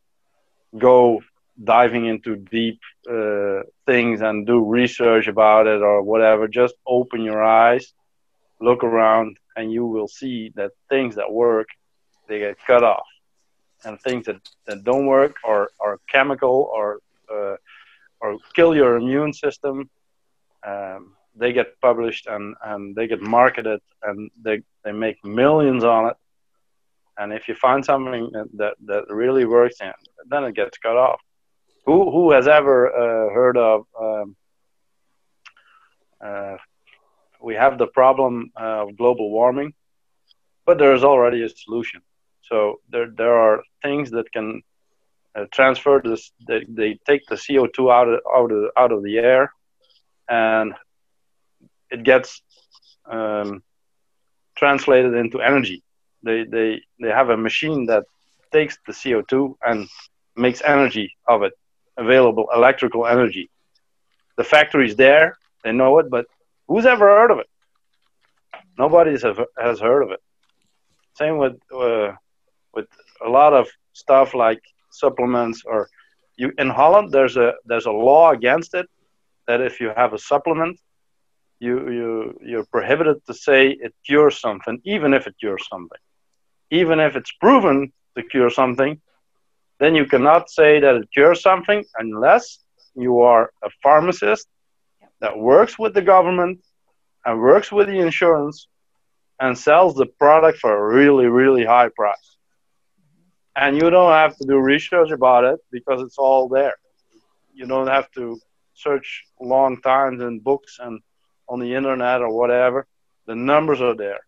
go 0.78 1.22
diving 1.64 2.06
into 2.06 2.36
deep 2.36 2.80
uh, 3.10 3.62
things 3.86 4.22
and 4.22 4.46
do 4.46 4.64
research 4.64 5.28
about 5.28 5.68
it 5.68 5.82
or 5.82 6.02
whatever. 6.02 6.48
Just 6.48 6.76
open 6.86 7.22
your 7.22 7.42
eyes, 7.44 7.94
look 8.60 8.84
around, 8.84 9.38
and 9.56 9.72
you 9.72 9.86
will 9.86 10.08
see 10.08 10.52
that 10.56 10.72
things 10.90 11.16
that 11.16 11.32
work, 11.32 11.68
they 12.28 12.40
get 12.40 12.58
cut 12.68 12.84
off, 12.84 13.08
and 13.86 14.00
things 14.02 14.26
that, 14.26 14.42
that 14.66 14.84
don't 14.84 15.06
work 15.06 15.38
or 15.44 15.70
are 15.80 16.00
chemical 16.10 16.70
or 16.74 17.00
uh, 17.32 17.56
or 18.22 18.38
kill 18.56 18.76
your 18.76 18.98
immune 18.98 19.34
system, 19.34 19.90
um, 20.66 21.14
they 21.36 21.52
get 21.54 21.80
published 21.82 22.28
and, 22.28 22.56
and 22.64 22.96
they 22.96 23.08
get 23.08 23.22
marketed 23.22 23.82
and 24.04 24.32
they, 24.42 24.62
they 24.84 24.92
make 24.92 25.24
millions 25.24 25.84
on 25.84 26.08
it. 26.08 26.18
And 27.18 27.34
if 27.34 27.48
you 27.48 27.56
find 27.56 27.84
something 27.84 28.32
that, 28.54 28.76
that, 28.86 29.04
really 29.10 29.46
works, 29.46 29.78
then 30.30 30.44
it 30.44 30.56
gets 30.56 30.78
cut 30.78 30.98
off 30.98 31.20
who 31.86 32.12
who 32.12 32.32
has 32.32 32.48
ever 32.48 32.78
uh, 32.90 33.34
heard 33.34 33.58
of 33.58 33.86
um, 34.00 34.36
uh, 36.24 36.58
we 37.42 37.56
have 37.56 37.78
the 37.78 37.88
problem 37.88 38.52
uh, 38.60 38.84
of 38.84 38.98
global 38.98 39.30
warming 39.30 39.74
but 40.66 40.78
there's 40.78 41.04
already 41.04 41.44
a 41.44 41.50
solution 41.50 42.02
so 42.50 42.80
there 42.90 43.10
there 43.10 43.36
are 43.36 43.64
things 43.82 44.12
that 44.12 44.32
can 44.32 44.62
uh, 45.36 45.46
transfer 45.52 46.02
this 46.04 46.32
they, 46.48 46.66
they 46.68 47.00
take 47.06 47.26
the 47.28 47.36
CO2 47.36 47.92
out 47.92 48.08
of, 48.08 48.20
out 48.34 48.52
of 48.52 48.72
out 48.78 48.92
of 48.92 49.04
the 49.04 49.18
air 49.18 49.52
and 50.30 50.74
it 51.92 52.04
gets 52.04 52.42
um, 53.10 53.64
translated 54.56 55.14
into 55.14 55.42
energy 55.42 55.84
they 56.24 56.44
they 56.44 56.82
they 57.00 57.10
have 57.10 57.30
a 57.30 57.38
machine 57.38 57.86
that 57.88 58.04
takes 58.52 58.78
the 58.88 58.94
CO2 58.94 59.56
and 59.66 59.88
makes 60.36 60.62
energy 60.62 61.14
of 61.28 61.44
it 61.44 61.54
available 61.98 62.48
electrical 62.54 63.08
energy. 63.08 63.50
The 64.38 64.44
factory's 64.44 64.98
there, 64.98 65.38
they 65.64 65.72
know 65.72 65.98
it, 66.00 66.10
but 66.10 66.26
Who's 66.68 66.86
ever 66.86 67.06
heard 67.06 67.32
of 67.32 67.40
it? 67.40 67.48
Nobody 68.78 69.12
has 69.12 69.80
heard 69.80 70.04
of 70.04 70.12
it. 70.12 70.22
Same 71.18 71.38
with 71.38 71.54
uh, 71.74 72.14
with 72.76 72.88
a 73.26 73.30
lot 73.30 73.54
of 73.54 73.68
stuff 73.94 74.34
like 74.34 74.62
supplements 74.92 75.64
or 75.66 75.90
you 76.38 76.52
in 76.58 76.70
Holland 76.70 77.12
there's 77.12 77.38
a 77.38 77.54
there's 77.66 77.86
a 77.86 77.92
law 77.92 78.32
against 78.32 78.74
it 78.74 78.88
that 79.48 79.62
if 79.62 79.80
you 79.80 79.92
have 79.96 80.14
a 80.14 80.20
supplement 80.20 80.80
you 81.60 81.74
you 81.98 82.40
you're 82.50 82.66
prohibited 82.66 83.18
to 83.26 83.34
say 83.34 83.70
it 83.70 83.94
cures 84.06 84.40
something 84.40 84.80
even 84.84 85.14
if 85.14 85.28
it 85.28 85.36
cures 85.40 85.66
something. 85.70 86.00
Even 86.72 87.00
if 87.00 87.16
it's 87.16 87.32
proven 87.32 87.94
to 88.16 88.24
cure 88.24 88.50
something 88.50 89.00
then 89.80 89.96
you 89.96 90.06
cannot 90.06 90.50
say 90.50 90.80
that 90.80 90.96
it 90.96 91.08
cures 91.14 91.42
something 91.42 91.84
unless 91.98 92.60
you 92.96 93.20
are 93.20 93.52
a 93.64 93.70
pharmacist 93.84 94.48
that 95.22 95.38
works 95.38 95.78
with 95.78 95.94
the 95.94 96.02
government 96.02 96.60
and 97.26 97.40
works 97.40 97.72
with 97.72 97.88
the 97.88 98.00
insurance 98.00 98.68
and 99.40 99.58
sells 99.58 99.96
the 99.96 100.06
product 100.06 100.58
for 100.60 100.72
a 100.76 100.96
really 100.96 101.28
really 101.28 101.66
high 101.66 101.90
price 101.96 102.35
and 103.56 103.78
you 103.78 103.90
don't 103.90 104.12
have 104.12 104.36
to 104.38 104.46
do 104.46 104.58
research 104.58 105.12
about 105.12 105.44
it 105.44 105.60
because 105.72 106.02
it's 106.02 106.18
all 106.18 106.48
there. 106.48 106.76
You 107.54 107.66
don't 107.68 107.88
have 107.88 108.10
to 108.12 108.40
search 108.74 109.24
long 109.42 109.82
times 109.82 110.22
in 110.22 110.40
books 110.40 110.78
and 110.80 111.00
on 111.48 111.60
the 111.60 111.74
internet 111.74 112.22
or 112.22 112.34
whatever. 112.36 112.88
The 113.28 113.36
numbers 113.36 113.82
are 113.82 113.96
there. 113.96 114.20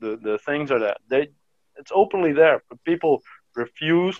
The 0.00 0.16
the 0.22 0.38
things 0.38 0.70
are 0.70 0.78
there. 0.78 0.96
They 1.08 1.28
it's 1.76 1.92
openly 1.94 2.32
there 2.32 2.62
but 2.68 2.82
people 2.84 3.22
refuse 3.54 4.18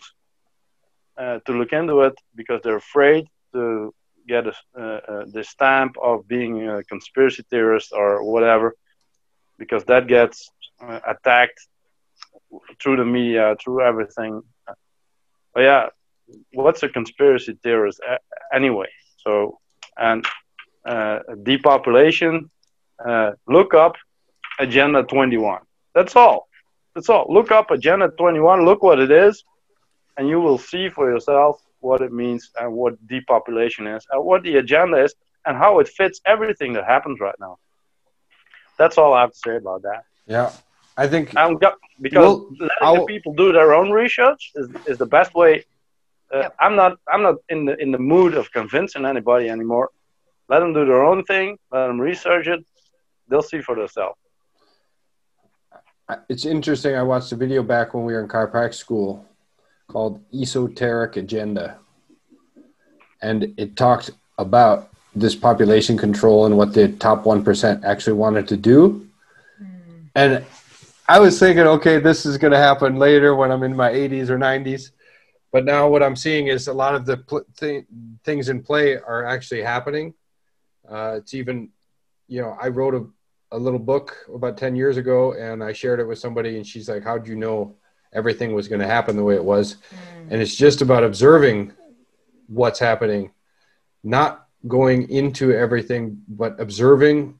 uh, 1.18 1.38
to 1.46 1.52
look 1.52 1.72
into 1.72 2.00
it 2.02 2.14
because 2.34 2.60
they're 2.62 2.76
afraid 2.76 3.26
to 3.52 3.92
get 4.28 4.46
a, 4.46 4.52
uh, 4.78 4.82
uh, 4.82 5.25
the 5.32 5.44
stamp 5.44 5.96
of 6.02 6.26
being 6.28 6.68
a 6.68 6.82
conspiracy 6.84 7.42
theorist 7.50 7.92
or 7.92 8.22
whatever 8.25 8.75
because 9.58 9.84
that 9.84 10.06
gets 10.06 10.50
uh, 10.82 11.00
attacked 11.06 11.60
through 12.83 12.97
the 12.97 13.05
media, 13.05 13.57
through 13.62 13.83
everything. 13.83 14.43
But 15.55 15.61
yeah, 15.61 15.87
what's 16.52 16.83
a 16.83 16.88
conspiracy 16.88 17.59
theorist 17.62 18.00
anyway? 18.52 18.88
So, 19.19 19.59
and 19.97 20.26
uh, 20.85 21.21
depopulation, 21.43 22.50
uh, 23.05 23.33
look 23.49 23.75
up 23.75 23.97
Agenda 24.59 25.02
21. 25.02 25.61
That's 25.95 26.14
all. 26.16 26.49
That's 26.95 27.09
all. 27.09 27.26
Look 27.28 27.50
up 27.50 27.71
Agenda 27.71 28.09
21, 28.09 28.64
look 28.64 28.83
what 28.83 28.99
it 28.99 29.11
is, 29.11 29.45
and 30.16 30.28
you 30.28 30.40
will 30.40 30.59
see 30.59 30.88
for 30.88 31.11
yourself 31.11 31.61
what 31.81 32.00
it 32.00 32.12
means 32.12 32.50
and 32.59 32.73
what 32.73 32.95
depopulation 33.07 33.87
is 33.87 34.07
and 34.11 34.25
what 34.25 34.43
the 34.43 34.57
agenda 34.57 35.02
is 35.02 35.14
and 35.45 35.57
how 35.57 35.78
it 35.78 35.88
fits 35.88 36.21
everything 36.26 36.73
that 36.73 36.85
happens 36.85 37.21
right 37.21 37.35
now. 37.38 37.59
That's 38.78 38.99
all 38.99 39.14
I 39.14 39.23
have 39.23 39.33
to 39.33 39.38
say 39.38 39.57
about 39.57 39.83
that. 39.83 40.05
Yeah. 40.26 40.52
I 40.96 41.06
think 41.06 41.30
because 42.00 42.12
well, 42.12 42.48
letting 42.58 43.00
the 43.00 43.06
people 43.06 43.34
do 43.34 43.52
their 43.52 43.74
own 43.74 43.90
research 43.90 44.52
is, 44.54 44.68
is 44.86 44.98
the 44.98 45.06
best 45.06 45.34
way. 45.34 45.64
Uh, 46.32 46.38
yep. 46.38 46.56
I'm 46.58 46.74
not 46.74 46.98
I'm 47.12 47.22
not 47.22 47.36
in 47.48 47.66
the 47.66 47.76
in 47.76 47.92
the 47.92 47.98
mood 47.98 48.34
of 48.34 48.50
convincing 48.50 49.04
anybody 49.04 49.48
anymore. 49.48 49.90
Let 50.48 50.60
them 50.60 50.72
do 50.72 50.84
their 50.84 51.04
own 51.04 51.24
thing. 51.24 51.58
Let 51.70 51.88
them 51.88 52.00
research 52.00 52.46
it. 52.46 52.64
They'll 53.28 53.42
see 53.42 53.60
for 53.60 53.74
themselves. 53.74 54.18
It's 56.28 56.44
interesting. 56.44 56.94
I 56.94 57.02
watched 57.02 57.32
a 57.32 57.36
video 57.36 57.62
back 57.62 57.92
when 57.92 58.04
we 58.04 58.12
were 58.12 58.20
in 58.20 58.28
chiropractic 58.28 58.74
school 58.74 59.26
called 59.88 60.20
Esoteric 60.32 61.16
Agenda, 61.16 61.78
and 63.20 63.54
it 63.56 63.76
talked 63.76 64.10
about 64.38 64.88
this 65.14 65.34
population 65.34 65.96
control 65.96 66.46
and 66.46 66.56
what 66.56 66.74
the 66.74 66.88
top 66.88 67.26
one 67.26 67.42
percent 67.42 67.84
actually 67.84 68.12
wanted 68.12 68.46
to 68.48 68.56
do. 68.56 69.08
Mm. 69.60 70.10
And 70.14 70.44
I 71.08 71.20
was 71.20 71.38
thinking, 71.38 71.66
okay, 71.66 71.98
this 71.98 72.26
is 72.26 72.36
going 72.36 72.52
to 72.52 72.58
happen 72.58 72.96
later 72.96 73.36
when 73.36 73.52
I'm 73.52 73.62
in 73.62 73.76
my 73.76 73.90
80s 73.90 74.28
or 74.28 74.38
90s. 74.38 74.90
But 75.52 75.64
now 75.64 75.88
what 75.88 76.02
I'm 76.02 76.16
seeing 76.16 76.48
is 76.48 76.66
a 76.66 76.72
lot 76.72 76.96
of 76.96 77.06
the 77.06 77.18
pl- 77.18 77.44
th- 77.56 77.86
things 78.25 78.48
in 78.48 78.62
play 78.62 78.96
are 78.96 79.25
actually 79.25 79.62
happening. 79.62 80.14
Uh, 80.88 81.14
it's 81.18 81.32
even, 81.34 81.70
you 82.26 82.42
know, 82.42 82.56
I 82.60 82.68
wrote 82.68 82.94
a, 82.94 83.06
a 83.56 83.58
little 83.58 83.78
book 83.78 84.16
about 84.34 84.58
10 84.58 84.75
years 84.75 84.96
ago 84.96 85.32
and 85.34 85.62
I 85.62 85.72
shared 85.72 86.00
it 86.00 86.06
with 86.06 86.18
somebody 86.18 86.56
and 86.56 86.66
she's 86.66 86.88
like, 86.88 87.04
how'd 87.04 87.28
you 87.28 87.36
know 87.36 87.76
everything 88.12 88.52
was 88.52 88.66
going 88.66 88.80
to 88.80 88.86
happen 88.86 89.16
the 89.16 89.22
way 89.22 89.36
it 89.36 89.44
was? 89.44 89.75
Mm. 89.75 90.32
And 90.32 90.42
it's 90.42 90.56
just 90.56 90.82
about 90.82 91.04
observing 91.04 91.72
what's 92.48 92.80
happening, 92.80 93.30
not 94.02 94.48
going 94.66 95.08
into 95.08 95.52
everything, 95.52 96.20
but 96.26 96.60
observing 96.60 97.38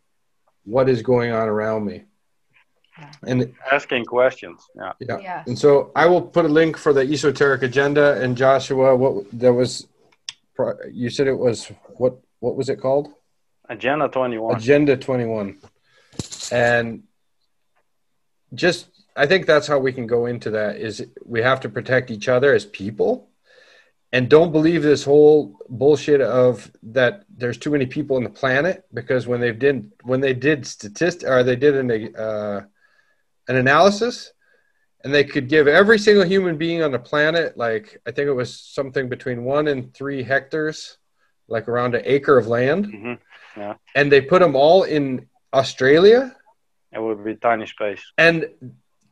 what 0.65 0.89
is 0.89 1.03
going 1.03 1.33
on 1.33 1.49
around 1.49 1.85
me 1.85 2.05
and 3.27 3.53
asking 3.73 4.05
questions 4.05 4.61
yeah. 4.75 4.93
yeah. 5.01 5.19
Yeah. 5.21 5.45
And 5.47 5.59
so 5.59 5.93
i 5.95 6.07
will 6.07 6.23
put 6.23 6.45
a 6.45 6.49
link 6.49 6.77
for 6.77 6.93
the 6.93 7.03
esoteric 7.03 7.63
agenda. 7.63 8.21
And 8.21 8.37
joshua 8.37 8.97
what 8.97 9.27
there 9.33 9.53
was 9.53 9.87
you 10.91 11.11
said 11.11 11.27
it 11.27 11.39
was 11.39 11.71
what 11.97 12.19
what 12.41 12.57
was 12.57 12.69
it 12.69 12.81
called? 12.81 13.09
Agenda 13.69 14.09
21 14.09 14.57
agenda 14.57 14.97
21 14.97 15.59
and 16.53 17.03
just 18.55 18.89
i 19.17 19.27
think 19.27 19.45
that's 19.45 19.67
how 19.67 19.79
we 19.79 19.93
can 19.93 20.07
go 20.07 20.27
into 20.27 20.51
that 20.51 20.77
is 20.77 21.05
we 21.25 21.43
have 21.43 21.61
to 21.61 21.69
protect 21.69 22.11
each 22.11 22.29
other 22.29 22.55
as 22.55 22.65
people. 22.65 23.29
And 24.13 24.31
don't 24.31 24.53
believe 24.53 24.83
this 24.83 25.05
whole 25.05 25.59
bullshit 25.69 26.21
of 26.21 26.71
that 26.85 27.25
there's 27.29 27.59
too 27.59 27.71
many 27.71 27.87
people 27.87 28.17
on 28.17 28.25
the 28.25 28.31
planet 28.31 28.85
because 28.95 29.27
when 29.27 29.41
they 29.41 29.53
did 29.53 29.91
when 30.05 30.21
they 30.21 30.33
did 30.33 30.65
statistics 30.65 31.25
or 31.25 31.43
they 31.43 31.57
did 31.57 31.75
an 31.75 32.15
uh, 32.15 32.63
an 33.49 33.57
analysis 33.57 34.33
and 35.05 35.15
they 35.15 35.25
could 35.25 35.49
give 35.49 35.69
every 35.69 35.99
single 35.99 36.25
human 36.25 36.57
being 36.57 36.83
on 36.83 36.93
the 36.93 36.99
planet 36.99 37.57
like 37.57 38.01
i 38.07 38.11
think 38.11 38.29
it 38.29 38.33
was 38.33 38.59
something 38.59 39.09
between 39.09 39.45
one 39.45 39.69
and 39.69 39.95
three 39.95 40.23
hectares 40.23 40.99
like 41.49 41.69
around 41.69 41.95
an 41.95 42.03
acre 42.05 42.39
of 42.39 42.47
land. 42.47 42.87
Mm-hmm. 42.87 43.61
yeah. 43.61 43.75
and 43.95 44.11
they 44.11 44.21
put 44.21 44.41
them 44.41 44.57
all 44.57 44.83
in 44.85 45.29
australia. 45.53 46.37
It 46.93 47.01
would 47.01 47.25
be 47.25 47.35
tiny 47.37 47.67
space. 47.67 48.03
And 48.19 48.47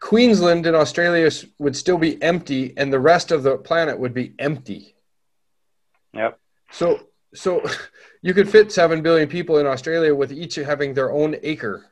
queensland 0.01 0.67
in 0.67 0.75
australia 0.75 1.31
would 1.59 1.77
still 1.77 1.99
be 1.99 2.23
empty 2.23 2.75
and 2.77 2.93
the 2.93 3.01
rest 3.01 3.33
of 3.33 3.43
the 3.43 3.57
planet 3.57 3.99
would 3.99 4.15
be 4.15 4.35
empty. 4.39 4.95
Yep. 6.13 6.39
So 6.71 7.07
so 7.35 7.63
you 8.23 8.35
could 8.35 8.49
fit 8.49 8.73
7 8.73 9.03
billion 9.03 9.29
people 9.29 9.59
in 9.59 9.67
australia 9.67 10.15
with 10.15 10.33
each 10.33 10.57
having 10.57 10.95
their 10.95 11.11
own 11.11 11.37
acre 11.43 11.87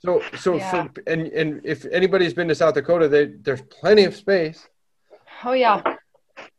so 0.00 0.22
so 0.38 0.56
yeah. 0.56 0.70
for, 0.70 1.02
and 1.06 1.26
and 1.28 1.60
if 1.64 1.84
anybody's 1.86 2.34
been 2.34 2.48
to 2.48 2.54
South 2.54 2.74
Dakota, 2.74 3.08
they, 3.08 3.26
there's 3.26 3.62
plenty 3.62 4.04
of 4.04 4.14
space. 4.14 4.66
Oh 5.44 5.52
yeah. 5.52 5.82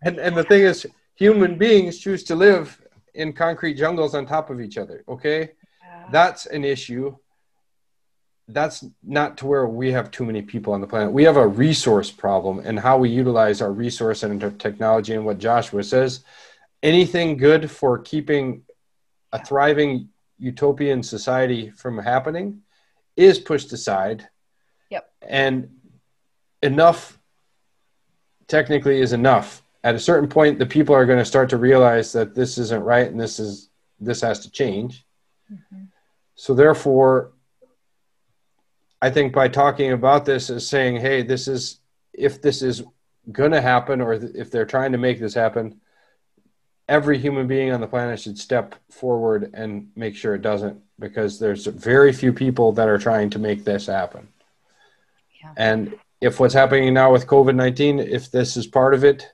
And 0.02 0.20
and 0.20 0.36
the 0.36 0.44
thing 0.44 0.62
is, 0.62 0.88
human 1.16 1.58
beings 1.58 2.00
choose 2.00 2.24
to 2.26 2.36
live 2.36 2.82
in 3.14 3.34
concrete 3.34 3.76
jungles 3.76 4.16
on 4.16 4.26
top 4.26 4.50
of 4.50 4.62
each 4.62 4.78
other. 4.78 5.04
Okay, 5.08 5.52
yeah. 5.84 6.06
that's 6.12 6.46
an 6.46 6.64
issue. 6.64 7.16
That's 8.48 8.84
not 9.04 9.38
to 9.38 9.46
where 9.46 9.68
we 9.68 9.92
have 9.92 10.10
too 10.10 10.26
many 10.26 10.42
people 10.42 10.74
on 10.74 10.82
the 10.82 10.88
planet. 10.88 11.12
We 11.12 11.24
have 11.24 11.38
a 11.38 11.48
resource 11.48 12.12
problem, 12.12 12.60
and 12.60 12.80
how 12.80 12.98
we 12.98 13.10
utilize 13.10 13.62
our 13.62 13.72
resource 13.72 14.24
and 14.24 14.60
technology. 14.60 15.14
And 15.14 15.26
what 15.26 15.38
Joshua 15.38 15.84
says, 15.84 16.24
anything 16.82 17.38
good 17.38 17.70
for 17.70 18.00
keeping 18.00 18.64
a 19.32 19.44
thriving 19.44 20.10
utopian 20.40 21.04
society 21.04 21.70
from 21.70 21.98
happening 21.98 22.62
is 23.20 23.38
pushed 23.38 23.72
aside. 23.74 24.28
Yep. 24.90 25.12
And 25.22 25.70
enough 26.64 27.20
technically 28.48 29.02
is 29.02 29.14
enough. 29.14 29.62
At 29.84 29.96
a 29.96 30.00
certain 30.00 30.30
point, 30.30 30.60
the 30.60 30.66
people 30.66 30.96
are 30.96 31.06
going 31.06 31.20
to 31.20 31.26
start 31.26 31.50
to 31.50 31.58
realize 31.58 32.12
that 32.14 32.34
this 32.34 32.58
isn't 32.58 32.84
right 32.84 33.08
and 33.10 33.20
this 33.20 33.40
is 33.40 33.70
this 34.00 34.22
has 34.22 34.40
to 34.40 34.52
change. 34.52 35.06
Mm-hmm. 35.52 35.84
So 36.36 36.54
therefore, 36.54 37.34
I 39.02 39.10
think 39.10 39.34
by 39.34 39.48
talking 39.50 39.92
about 39.92 40.26
this 40.26 40.50
as 40.50 40.68
saying, 40.68 40.98
"Hey, 40.98 41.22
this 41.22 41.48
is 41.48 41.80
if 42.14 42.42
this 42.42 42.62
is 42.62 42.84
going 43.32 43.52
to 43.52 43.62
happen, 43.62 44.02
or 44.02 44.14
if 44.14 44.52
they're 44.52 44.66
trying 44.66 44.92
to 44.94 44.98
make 44.98 45.20
this 45.20 45.34
happen, 45.34 45.80
every 46.90 47.20
human 47.20 47.46
being 47.48 47.72
on 47.72 47.80
the 47.80 47.88
planet 47.88 48.20
should 48.20 48.38
step 48.38 48.74
forward 48.90 49.52
and 49.54 49.92
make 49.96 50.16
sure 50.16 50.34
it 50.34 50.42
doesn't 50.42 50.82
because 50.98 51.40
there's 51.40 51.68
very 51.68 52.12
few 52.12 52.34
people 52.34 52.74
that 52.74 52.90
are 52.90 52.98
trying 52.98 53.30
to 53.30 53.40
make 53.40 53.64
this 53.64 53.86
happen. 53.86 54.28
Yeah. 55.40 55.54
And 55.56 55.96
if 56.20 56.40
what's 56.40 56.56
happening 56.56 56.92
now 56.94 57.12
with 57.14 57.28
COVID 57.28 57.56
19, 57.56 58.00
if 58.00 58.32
this 58.32 58.58
is 58.58 58.66
part 58.66 58.96
of 58.96 59.04
it, 59.04 59.32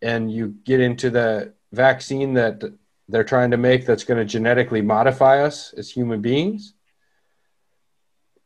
and 0.00 0.32
you 0.32 0.56
get 0.64 0.80
into 0.80 1.10
the 1.10 1.52
vaccine 1.70 2.34
that 2.34 2.62
they're 3.08 3.22
trying 3.22 3.50
to 3.50 3.58
make 3.58 3.84
that's 3.84 4.04
going 4.04 4.18
to 4.18 4.24
genetically 4.24 4.80
modify 4.80 5.44
us 5.44 5.74
as 5.74 5.90
human 5.90 6.22
beings, 6.22 6.72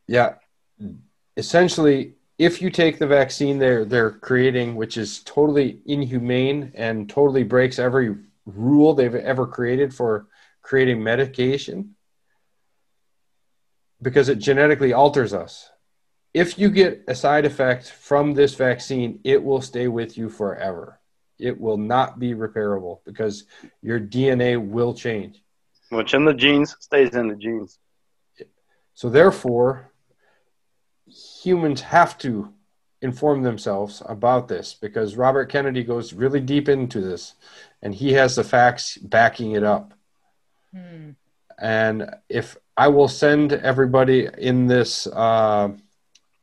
yeah, 0.07 0.35
essentially 1.37 2.16
if 2.37 2.61
you 2.61 2.69
take 2.69 2.99
the 2.99 3.07
vaccine 3.07 3.57
they're 3.57 3.85
they're 3.85 4.11
creating, 4.11 4.75
which 4.75 4.97
is 4.97 5.23
totally 5.23 5.79
inhumane 5.85 6.71
and 6.75 7.09
totally 7.09 7.43
breaks 7.43 7.79
every 7.79 8.15
rule 8.45 8.93
they've 8.93 9.15
ever 9.15 9.47
created 9.47 9.93
for 9.93 10.27
creating 10.61 11.03
medication, 11.03 11.95
because 14.01 14.29
it 14.29 14.39
genetically 14.39 14.93
alters 14.93 15.33
us. 15.33 15.69
If 16.33 16.59
you 16.59 16.69
get 16.69 17.03
a 17.07 17.15
side 17.15 17.45
effect 17.45 17.89
from 17.89 18.33
this 18.33 18.53
vaccine, 18.53 19.19
it 19.23 19.43
will 19.43 19.61
stay 19.61 19.87
with 19.87 20.17
you 20.17 20.29
forever. 20.29 20.99
It 21.39 21.59
will 21.59 21.77
not 21.77 22.19
be 22.19 22.33
repairable 22.33 22.99
because 23.05 23.45
your 23.81 23.99
DNA 23.99 24.63
will 24.63 24.93
change. 24.93 25.41
What's 25.89 26.13
in 26.13 26.25
the 26.25 26.33
genes 26.33 26.75
stays 26.79 27.15
in 27.15 27.27
the 27.27 27.35
genes. 27.35 27.79
So, 28.93 29.09
therefore, 29.09 29.91
humans 31.47 31.79
have 31.79 32.17
to 32.17 32.53
inform 33.01 33.41
themselves 33.41 34.03
about 34.05 34.49
this 34.49 34.73
because 34.73 35.15
Robert 35.15 35.45
Kennedy 35.45 35.83
goes 35.83 36.13
really 36.13 36.41
deep 36.41 36.67
into 36.67 36.99
this 36.99 37.35
and 37.81 37.95
he 37.95 38.11
has 38.13 38.35
the 38.35 38.43
facts 38.43 38.97
backing 38.97 39.51
it 39.51 39.63
up. 39.63 39.93
Hmm. 40.73 41.11
And 41.59 42.09
if 42.27 42.57
I 42.75 42.89
will 42.89 43.07
send 43.07 43.53
everybody 43.53 44.27
in 44.37 44.67
this 44.67 45.07
uh, 45.07 45.69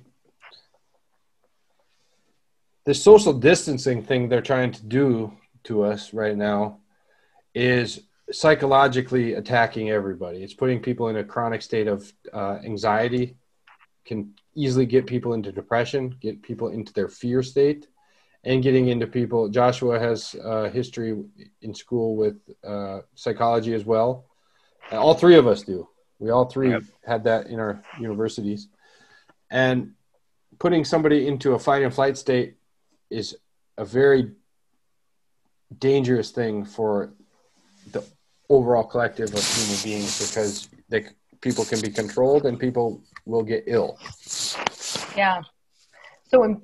The 2.86 2.94
social 2.94 3.34
distancing 3.34 4.04
thing 4.04 4.30
they're 4.30 4.42
trying 4.42 4.72
to 4.74 4.86
do 4.86 5.34
to 5.66 5.84
us 5.84 6.14
right 6.14 6.38
now 6.38 6.80
is 7.54 8.02
psychologically 8.32 9.34
attacking 9.34 9.90
everybody. 9.90 10.44
It's 10.44 10.54
putting 10.54 10.82
people 10.82 11.10
in 11.10 11.18
a 11.18 11.24
chronic 11.24 11.62
state 11.62 11.88
of 11.88 12.12
uh, 12.34 12.60
anxiety, 12.64 13.38
can 14.06 14.34
easily 14.56 14.86
get 14.86 15.06
people 15.06 15.34
into 15.34 15.52
depression, 15.52 16.16
get 16.22 16.42
people 16.42 16.70
into 16.70 16.94
their 16.94 17.10
fear 17.10 17.44
state 17.44 17.88
and 18.44 18.64
getting 18.64 18.88
into 18.88 19.06
people. 19.06 19.50
Joshua 19.50 20.00
has 20.00 20.36
a 20.42 20.70
history 20.70 21.24
in 21.62 21.74
school 21.74 22.16
with 22.16 22.38
uh, 22.66 23.00
psychology 23.16 23.74
as 23.74 23.86
well. 23.86 24.26
All 24.92 25.14
three 25.14 25.36
of 25.36 25.48
us 25.48 25.64
do. 25.64 25.88
We 26.20 26.30
all 26.30 26.46
three 26.46 26.72
yep. 26.72 26.84
had 27.06 27.24
that 27.26 27.48
in 27.48 27.60
our 27.60 27.82
universities. 28.00 28.68
And 29.50 29.94
putting 30.60 30.84
somebody 30.84 31.28
into 31.28 31.54
a 31.54 31.60
fight 31.60 31.84
and 31.84 31.94
flight 31.94 32.18
state 32.18 32.56
is 33.10 33.38
a 33.78 33.86
very 33.86 34.32
dangerous 35.80 36.32
thing 36.32 36.66
for 36.66 37.14
the 37.92 38.04
overall 38.50 38.84
collective 38.84 39.34
of 39.34 39.44
human 39.44 39.84
beings 39.84 40.28
because 40.28 40.70
they, 40.90 41.06
people 41.42 41.66
can 41.66 41.80
be 41.82 41.90
controlled 41.90 42.46
and 42.46 42.60
people 42.60 43.02
will 43.26 43.44
get 43.44 43.64
ill. 43.68 44.00
Yeah. 45.16 45.42
So 46.30 46.44
in 46.44 46.62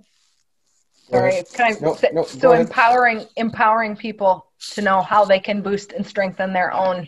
Sorry, 1.09 1.43
kind 1.53 1.75
of 1.75 1.81
no, 1.81 1.97
no, 2.13 2.23
so 2.23 2.53
empowering 2.53 3.25
empowering 3.35 3.95
people 3.95 4.47
to 4.71 4.81
know 4.81 5.01
how 5.01 5.25
they 5.25 5.39
can 5.39 5.61
boost 5.61 5.91
and 5.91 6.05
strengthen 6.05 6.53
their 6.53 6.71
own 6.73 7.07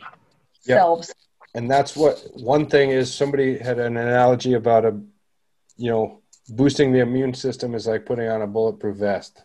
yep. 0.65 0.77
selves. 0.77 1.13
And 1.55 1.71
that's 1.71 1.95
what 1.95 2.21
one 2.35 2.67
thing 2.67 2.91
is. 2.91 3.11
Somebody 3.13 3.57
had 3.57 3.79
an 3.79 3.97
analogy 3.97 4.53
about 4.53 4.85
a, 4.85 4.99
you 5.77 5.89
know, 5.89 6.21
boosting 6.49 6.91
the 6.91 6.99
immune 6.99 7.33
system 7.33 7.73
is 7.73 7.87
like 7.87 8.05
putting 8.05 8.27
on 8.27 8.43
a 8.43 8.47
bulletproof 8.47 8.97
vest. 8.97 9.41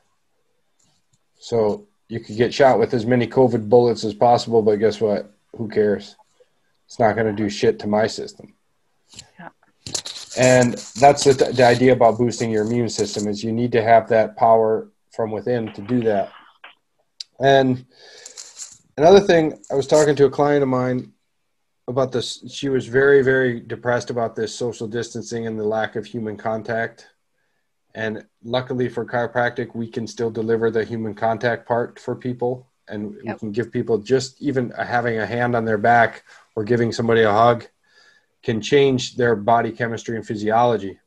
So 1.38 1.86
you 2.08 2.20
could 2.20 2.36
get 2.36 2.52
shot 2.52 2.78
with 2.78 2.92
as 2.92 3.06
many 3.06 3.26
COVID 3.26 3.68
bullets 3.70 4.04
as 4.04 4.12
possible, 4.12 4.60
but 4.60 4.76
guess 4.76 5.00
what? 5.00 5.32
Who 5.56 5.68
cares? 5.68 6.16
It's 6.86 6.98
not 6.98 7.14
going 7.14 7.34
to 7.34 7.42
do 7.42 7.48
shit 7.48 7.78
to 7.78 7.86
my 7.86 8.06
system. 8.06 8.52
Yeah 9.38 9.48
and 10.38 10.74
that's 11.00 11.24
the, 11.24 11.32
the 11.32 11.64
idea 11.64 11.92
about 11.92 12.18
boosting 12.18 12.50
your 12.50 12.64
immune 12.64 12.88
system 12.88 13.26
is 13.26 13.42
you 13.42 13.52
need 13.52 13.72
to 13.72 13.82
have 13.82 14.08
that 14.08 14.36
power 14.36 14.88
from 15.10 15.30
within 15.30 15.72
to 15.72 15.82
do 15.82 16.00
that 16.00 16.30
and 17.40 17.84
another 18.96 19.20
thing 19.20 19.58
i 19.70 19.74
was 19.74 19.86
talking 19.86 20.14
to 20.14 20.24
a 20.24 20.30
client 20.30 20.62
of 20.62 20.68
mine 20.68 21.12
about 21.90 22.12
this 22.12 22.42
she 22.48 22.68
was 22.68 22.86
very 22.86 23.22
very 23.22 23.60
depressed 23.60 24.10
about 24.10 24.34
this 24.34 24.54
social 24.54 24.86
distancing 24.86 25.46
and 25.46 25.58
the 25.58 25.64
lack 25.64 25.96
of 25.96 26.06
human 26.06 26.36
contact 26.36 27.08
and 27.94 28.24
luckily 28.44 28.88
for 28.88 29.04
chiropractic 29.04 29.74
we 29.74 29.88
can 29.88 30.06
still 30.06 30.30
deliver 30.30 30.70
the 30.70 30.84
human 30.84 31.14
contact 31.14 31.66
part 31.66 31.98
for 31.98 32.14
people 32.14 32.66
and 32.90 33.14
yep. 33.24 33.36
we 33.36 33.38
can 33.38 33.52
give 33.52 33.72
people 33.72 33.98
just 33.98 34.40
even 34.42 34.70
having 34.70 35.18
a 35.18 35.26
hand 35.26 35.54
on 35.54 35.64
their 35.64 35.78
back 35.78 36.24
or 36.56 36.64
giving 36.64 36.92
somebody 36.92 37.22
a 37.22 37.32
hug 37.32 37.66
can 38.42 38.60
change 38.60 39.16
their 39.16 39.36
body 39.36 39.70
chemistry 39.70 40.16
and 40.16 40.26
physiology. 40.26 40.98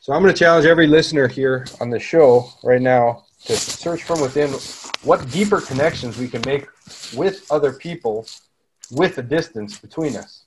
So 0.00 0.12
I'm 0.12 0.22
going 0.22 0.34
to 0.34 0.38
challenge 0.38 0.66
every 0.66 0.86
listener 0.86 1.28
here 1.28 1.66
on 1.80 1.90
the 1.90 1.98
show 1.98 2.48
right 2.62 2.82
now 2.82 3.24
to 3.44 3.56
search 3.56 4.02
from 4.02 4.20
within 4.20 4.50
what 5.02 5.30
deeper 5.30 5.60
connections 5.60 6.18
we 6.18 6.28
can 6.28 6.42
make 6.46 6.66
with 7.14 7.50
other 7.50 7.72
people 7.72 8.26
with 8.90 9.18
a 9.18 9.22
distance 9.22 9.78
between 9.78 10.16
us. 10.16 10.44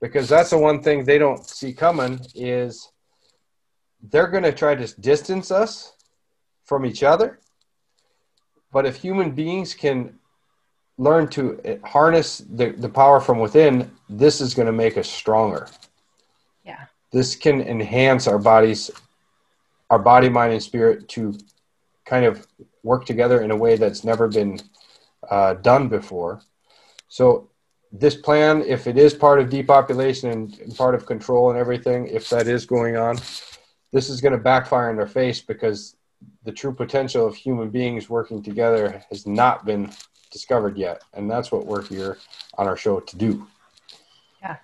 Because 0.00 0.28
that's 0.28 0.50
the 0.50 0.58
one 0.58 0.82
thing 0.82 1.04
they 1.04 1.18
don't 1.18 1.44
see 1.44 1.72
coming 1.72 2.20
is 2.34 2.90
they're 4.02 4.28
going 4.28 4.42
to 4.44 4.52
try 4.52 4.74
to 4.74 5.00
distance 5.00 5.50
us 5.50 5.92
from 6.64 6.84
each 6.84 7.02
other. 7.02 7.40
But 8.72 8.86
if 8.86 8.96
human 8.96 9.30
beings 9.30 9.74
can 9.74 10.18
learn 10.98 11.28
to 11.28 11.80
harness 11.84 12.38
the, 12.38 12.70
the 12.72 12.88
power 12.88 13.20
from 13.20 13.38
within, 13.38 13.90
this 14.08 14.40
is 14.40 14.54
going 14.54 14.66
to 14.66 14.72
make 14.72 14.96
us 14.96 15.08
stronger. 15.08 15.68
Yeah. 16.64 16.84
This 17.12 17.36
can 17.36 17.60
enhance 17.60 18.26
our 18.26 18.38
bodies, 18.38 18.90
our 19.90 19.98
body, 19.98 20.28
mind, 20.28 20.52
and 20.52 20.62
spirit 20.62 21.08
to 21.10 21.38
kind 22.04 22.24
of 22.24 22.46
work 22.82 23.04
together 23.04 23.40
in 23.42 23.50
a 23.50 23.56
way 23.56 23.76
that's 23.76 24.04
never 24.04 24.28
been 24.28 24.60
uh, 25.30 25.54
done 25.54 25.88
before. 25.88 26.40
So, 27.08 27.50
this 27.92 28.16
plan, 28.16 28.62
if 28.62 28.86
it 28.86 28.98
is 28.98 29.14
part 29.14 29.40
of 29.40 29.48
depopulation 29.48 30.30
and, 30.30 30.58
and 30.58 30.74
part 30.76 30.94
of 30.94 31.06
control 31.06 31.50
and 31.50 31.58
everything, 31.58 32.08
if 32.08 32.28
that 32.30 32.46
is 32.46 32.66
going 32.66 32.96
on, 32.96 33.16
this 33.92 34.10
is 34.10 34.20
going 34.20 34.32
to 34.32 34.38
backfire 34.38 34.90
in 34.90 34.96
their 34.96 35.06
face 35.06 35.40
because 35.40 35.96
the 36.44 36.52
true 36.52 36.74
potential 36.74 37.26
of 37.26 37.34
human 37.34 37.70
beings 37.70 38.10
working 38.10 38.42
together 38.42 39.02
has 39.10 39.26
not 39.26 39.64
been 39.64 39.90
discovered 40.30 40.76
yet. 40.76 41.02
And 41.14 41.30
that's 41.30 41.50
what 41.50 41.66
we're 41.66 41.82
here 41.82 42.18
on 42.58 42.66
our 42.66 42.76
show 42.76 43.00
to 43.00 43.16
do. 43.16 43.46
Yeah. 44.42 44.56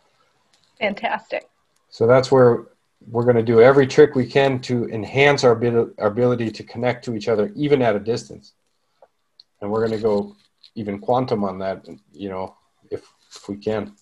Fantastic. 0.79 1.49
So 1.91 2.07
that's 2.07 2.31
where 2.31 2.67
we're 3.09 3.25
going 3.25 3.37
to 3.37 3.43
do 3.43 3.61
every 3.61 3.87
trick 3.87 4.15
we 4.15 4.27
can 4.27 4.61
to 4.61 4.89
enhance 4.91 5.45
our, 5.45 5.55
our 5.99 6.07
ability 6.07 6.51
to 6.51 6.63
connect 6.63 7.05
to 7.07 7.15
each 7.15 7.29
other, 7.29 7.53
even 7.55 7.83
at 7.83 7.97
a 7.97 8.01
distance. 8.01 8.53
And 9.61 9.71
we're 9.71 9.87
going 9.87 9.99
to 9.99 10.03
go 10.03 10.37
even 10.75 10.99
quantum 10.99 11.45
on 11.45 11.59
that, 11.59 11.87
you 12.13 12.29
know, 12.29 12.57
if, 12.91 13.13
if 13.35 13.49
we 13.49 13.57
can. 13.57 13.95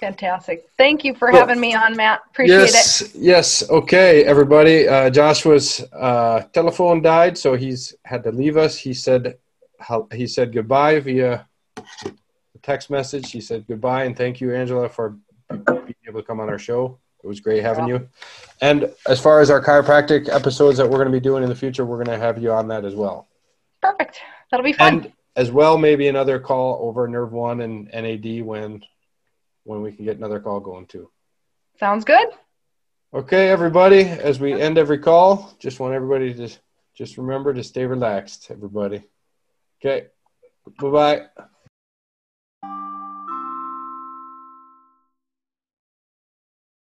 Fantastic. 0.00 0.68
Thank 0.76 1.04
you 1.04 1.14
for 1.14 1.30
well, 1.30 1.46
having 1.46 1.60
me 1.60 1.74
on, 1.74 1.96
Matt. 1.96 2.22
Appreciate 2.30 2.56
yes, 2.56 3.00
it. 3.02 3.12
Yes. 3.14 3.70
Okay, 3.70 4.24
everybody. 4.24 4.88
Uh, 4.88 5.10
Joshua's 5.10 5.84
uh, 5.92 6.42
telephone 6.52 7.02
died, 7.02 7.38
so 7.38 7.54
he's 7.54 7.94
had 8.04 8.24
to 8.24 8.32
leave 8.32 8.56
us. 8.56 8.76
He 8.76 8.94
said 8.94 9.38
he 10.12 10.26
said 10.26 10.52
goodbye 10.52 11.00
via 11.00 11.46
text 12.62 12.90
message. 12.90 13.30
He 13.30 13.40
said 13.40 13.66
goodbye 13.66 14.04
and 14.04 14.16
thank 14.16 14.40
you, 14.40 14.54
Angela, 14.54 14.88
for 14.88 15.16
being 15.50 15.94
able 16.08 16.20
to 16.20 16.26
come 16.26 16.40
on 16.40 16.48
our 16.48 16.58
show. 16.58 16.98
It 17.22 17.26
was 17.26 17.40
great 17.40 17.62
having 17.62 17.86
you. 17.86 18.08
And 18.60 18.92
as 19.06 19.20
far 19.20 19.40
as 19.40 19.50
our 19.50 19.62
chiropractic 19.62 20.28
episodes 20.28 20.76
that 20.78 20.86
we're 20.86 20.98
going 20.98 21.06
to 21.06 21.12
be 21.12 21.20
doing 21.20 21.44
in 21.44 21.48
the 21.48 21.54
future, 21.54 21.84
we're 21.84 22.02
going 22.02 22.18
to 22.18 22.18
have 22.18 22.42
you 22.42 22.50
on 22.50 22.66
that 22.68 22.84
as 22.84 22.94
well. 22.94 23.28
Perfect. 23.80 24.20
That'll 24.50 24.64
be 24.64 24.72
fun. 24.72 24.94
And 24.94 25.12
as 25.36 25.50
well, 25.50 25.78
maybe 25.78 26.08
another 26.08 26.38
call 26.38 26.86
over 26.86 27.08
Nrf1 27.08 27.62
and 27.62 27.88
NAD 27.92 28.44
when 28.44 28.82
when 29.64 29.80
we 29.80 29.92
can 29.92 30.04
get 30.04 30.16
another 30.16 30.40
call 30.40 30.60
going 30.60 30.86
too. 30.86 31.10
Sounds 31.78 32.04
good. 32.04 32.28
Okay, 33.14 33.48
everybody. 33.48 34.00
As 34.00 34.40
we 34.40 34.60
end 34.60 34.78
every 34.78 34.98
call, 34.98 35.54
just 35.58 35.78
want 35.78 35.94
everybody 35.94 36.34
to 36.34 36.48
just 36.94 37.18
remember 37.18 37.54
to 37.54 37.62
stay 37.62 37.86
relaxed. 37.86 38.50
Everybody. 38.50 39.02
Okay. 39.80 40.08
Bye 40.80 40.90
bye. 41.36 41.44